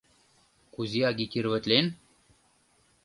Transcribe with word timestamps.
—Кузе 0.73 0.99
агитироватлен? 1.11 1.85